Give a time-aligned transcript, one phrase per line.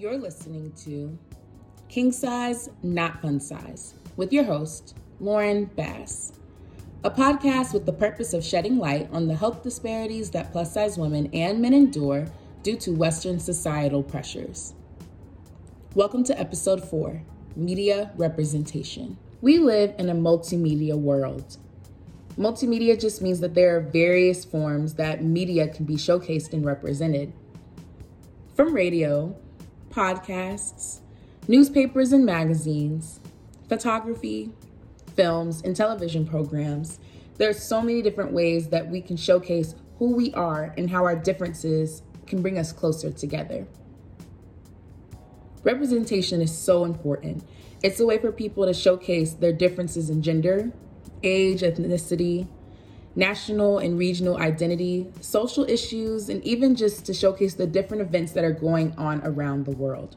[0.00, 1.18] You're listening to
[1.90, 6.32] King Size, Not Fun Size with your host, Lauren Bass,
[7.04, 10.96] a podcast with the purpose of shedding light on the health disparities that plus size
[10.96, 12.26] women and men endure
[12.62, 14.72] due to Western societal pressures.
[15.94, 17.22] Welcome to episode four
[17.54, 19.18] Media Representation.
[19.42, 21.58] We live in a multimedia world.
[22.38, 27.34] Multimedia just means that there are various forms that media can be showcased and represented.
[28.54, 29.36] From radio,
[29.90, 31.00] podcasts,
[31.48, 33.20] newspapers and magazines,
[33.68, 34.50] photography,
[35.16, 36.98] films, and television programs,
[37.38, 41.04] there are so many different ways that we can showcase who we are and how
[41.04, 43.66] our differences can bring us closer together.
[45.62, 47.44] Representation is so important.
[47.82, 50.72] It's a way for people to showcase their differences in gender,
[51.22, 52.46] age, ethnicity,
[53.16, 58.44] national and regional identity, social issues, and even just to showcase the different events that
[58.44, 60.16] are going on around the world.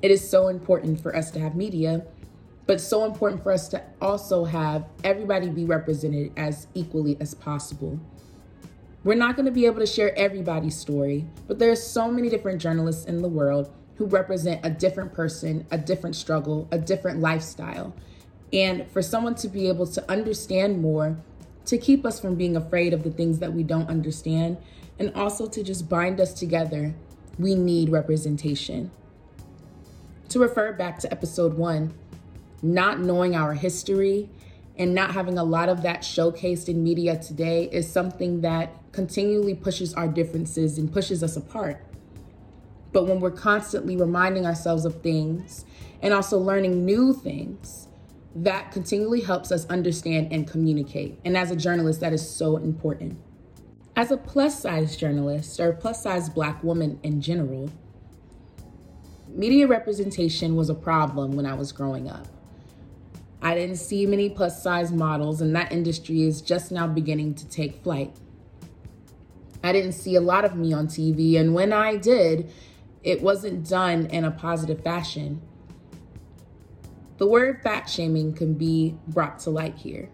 [0.00, 2.04] It is so important for us to have media,
[2.66, 7.98] but so important for us to also have everybody be represented as equally as possible.
[9.02, 12.28] We're not going to be able to share everybody's story, but there are so many
[12.28, 17.20] different journalists in the world who represent a different person, a different struggle, a different
[17.20, 17.94] lifestyle.
[18.52, 21.16] And for someone to be able to understand more
[21.68, 24.56] to keep us from being afraid of the things that we don't understand,
[24.98, 26.94] and also to just bind us together,
[27.38, 28.90] we need representation.
[30.30, 31.92] To refer back to episode one,
[32.62, 34.30] not knowing our history
[34.76, 39.54] and not having a lot of that showcased in media today is something that continually
[39.54, 41.84] pushes our differences and pushes us apart.
[42.92, 45.66] But when we're constantly reminding ourselves of things
[46.00, 47.87] and also learning new things,
[48.44, 51.18] that continually helps us understand and communicate.
[51.24, 53.18] And as a journalist, that is so important.
[53.96, 57.70] As a plus size journalist or plus size black woman in general,
[59.28, 62.28] media representation was a problem when I was growing up.
[63.42, 67.48] I didn't see many plus size models, and that industry is just now beginning to
[67.48, 68.16] take flight.
[69.62, 72.50] I didn't see a lot of me on TV, and when I did,
[73.02, 75.40] it wasn't done in a positive fashion.
[77.18, 80.08] The word fat shaming can be brought to light here.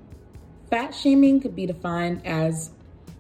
[0.71, 2.71] Fat shaming could be defined as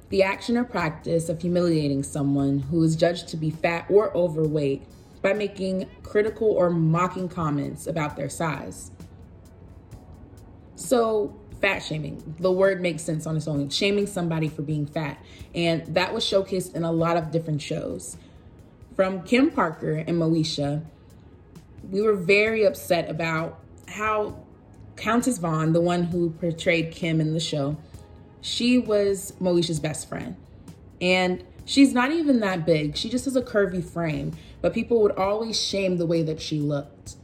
[0.08, 4.84] the action or practice of humiliating someone who is judged to be fat or overweight
[5.20, 8.90] by making critical or mocking comments about their size.
[10.76, 15.22] So, fat shaming, the word makes sense on its own, shaming somebody for being fat.
[15.54, 18.16] And that was showcased in a lot of different shows.
[18.96, 20.84] From Kim Parker and Moesha,
[21.90, 24.36] we were very upset about how
[24.96, 27.76] Countess Vaughn, the one who portrayed Kim in the show,
[28.40, 30.36] she was Moesha's best friend.
[31.00, 32.96] And she's not even that big.
[32.96, 36.58] She just has a curvy frame, but people would always shame the way that she
[36.58, 37.16] looked.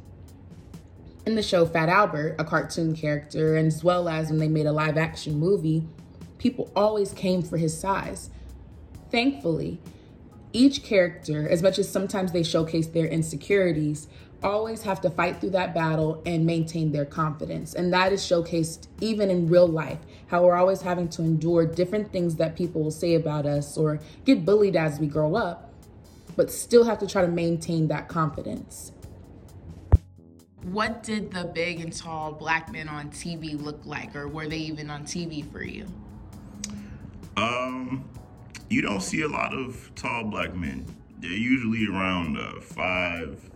[1.27, 4.67] In the show Fat Albert, a cartoon character, and as well as when they made
[4.67, 5.87] a live action movie,
[6.39, 8.31] people always came for his size.
[9.11, 9.81] Thankfully,
[10.53, 14.09] each character, as much as sometimes they showcase their insecurities,
[14.43, 17.75] always have to fight through that battle and maintain their confidence.
[17.75, 22.11] And that is showcased even in real life, how we're always having to endure different
[22.13, 25.73] things that people will say about us or get bullied as we grow up,
[26.37, 28.93] but still have to try to maintain that confidence.
[30.63, 34.59] What did the big and tall black men on TV look like, or were they
[34.59, 35.87] even on TV for you?
[38.71, 40.87] You don't see a lot of tall black men.
[41.19, 43.51] They're usually around uh, five,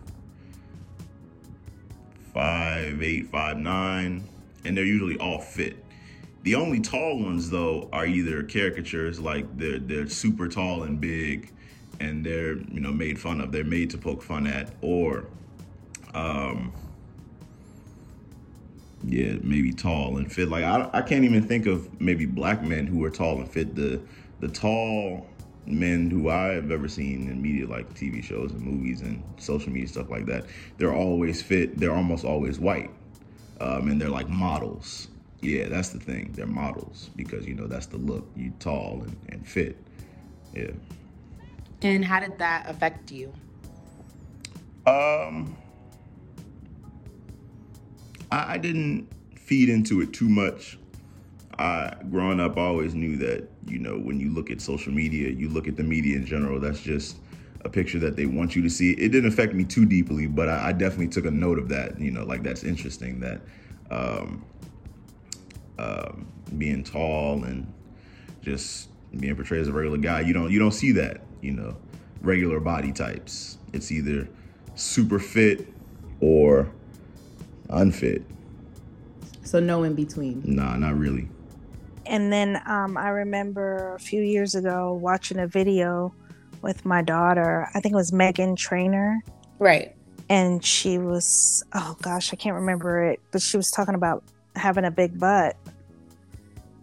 [2.33, 4.27] five, eight, five, nine,
[4.65, 5.77] and they're usually all fit.
[6.43, 11.53] The only tall ones though are either caricatures, like they're they're super tall and big,
[12.01, 13.53] and they're you know made fun of.
[13.53, 15.27] They're made to poke fun at, or
[16.13, 16.73] um,
[19.05, 20.49] yeah, maybe tall and fit.
[20.49, 23.75] Like I, I can't even think of maybe black men who are tall and fit.
[23.75, 24.01] The
[24.39, 25.27] the tall
[25.67, 29.87] men who I've ever seen in media, like TV shows and movies and social media
[29.87, 30.45] stuff like that,
[30.77, 31.77] they're always fit.
[31.77, 32.91] They're almost always white,
[33.59, 35.07] um, and they're like models.
[35.41, 36.31] Yeah, that's the thing.
[36.33, 38.27] They're models because you know that's the look.
[38.35, 39.77] You tall and, and fit.
[40.53, 40.71] Yeah.
[41.81, 43.31] And how did that affect you?
[44.87, 45.55] Um,
[48.31, 50.77] I, I didn't feed into it too much.
[51.57, 55.29] I growing up, I always knew that you know when you look at social media,
[55.29, 56.59] you look at the media in general.
[56.59, 57.17] That's just
[57.63, 58.91] a picture that they want you to see.
[58.91, 61.99] It didn't affect me too deeply, but I, I definitely took a note of that.
[61.99, 63.41] You know, like that's interesting that
[63.89, 64.45] um,
[65.79, 66.27] um,
[66.57, 67.71] being tall and
[68.41, 71.21] just being portrayed as a regular guy, you don't you don't see that.
[71.41, 71.75] You know,
[72.21, 73.57] regular body types.
[73.73, 74.27] It's either
[74.75, 75.67] super fit
[76.21, 76.71] or
[77.69, 78.23] unfit.
[79.43, 80.41] So no in between.
[80.45, 81.29] Nah, not really.
[82.05, 86.13] And then um, I remember a few years ago watching a video
[86.61, 87.69] with my daughter.
[87.73, 89.23] I think it was Meghan Trainor.
[89.59, 89.95] Right.
[90.29, 94.23] And she was, oh gosh, I can't remember it, but she was talking about
[94.55, 95.55] having a big butt.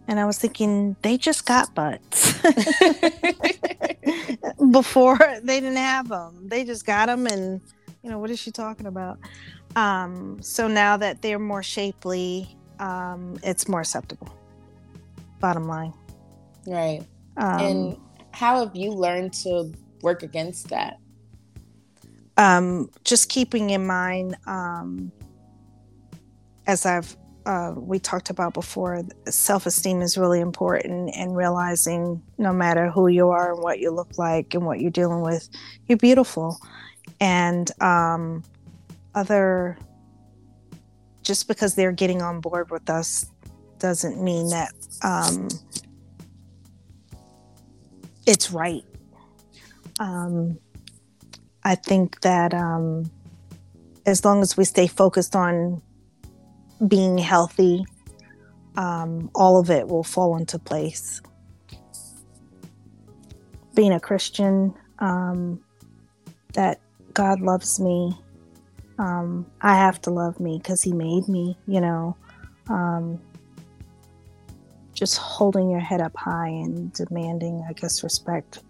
[0.07, 2.41] And I was thinking, they just got butts.
[4.71, 6.47] Before they didn't have them.
[6.47, 7.27] They just got them.
[7.27, 7.61] And,
[8.01, 9.17] you know, what is she talking about?
[9.75, 14.33] Um, so now that they're more shapely, um, it's more acceptable.
[15.43, 15.93] Bottom line.
[16.65, 17.03] Right.
[17.37, 17.97] Um, and
[18.31, 20.97] how have you learned to work against that?
[22.37, 25.11] um, just keeping in mind, um,
[26.65, 32.53] as I've uh, we talked about before, self esteem is really important, and realizing no
[32.53, 35.49] matter who you are and what you look like and what you're dealing with,
[35.87, 36.57] you're beautiful.
[37.19, 38.43] And um,
[39.13, 39.77] other,
[41.21, 43.25] just because they're getting on board with us
[43.83, 44.71] doesn't mean that
[45.03, 45.49] um,
[48.25, 48.85] it's right.
[49.99, 50.57] Um,
[51.65, 53.11] I think that um,
[54.05, 55.81] as long as we stay focused on
[56.87, 57.83] being healthy,
[58.77, 61.21] um, all of it will fall into place.
[63.75, 65.61] Being a Christian, um,
[66.53, 66.79] that
[67.13, 68.17] God loves me.
[68.97, 72.15] Um, I have to love me because He made me, you know.
[72.69, 73.19] Um,
[74.93, 78.61] just holding your head up high and demanding, I guess, respect.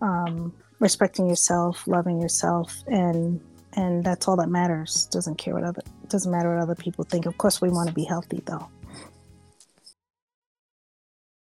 [0.00, 3.40] Um, respecting yourself, loving yourself, and
[3.74, 5.06] and that's all that matters.
[5.10, 7.26] Doesn't care what other doesn't matter what other people think.
[7.26, 8.68] Of course, we want to be healthy though.